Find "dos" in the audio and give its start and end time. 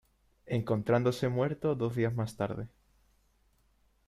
1.75-1.95